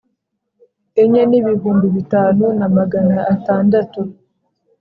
[1.01, 4.01] Enye n ibihumbi bitanu na magana atandatu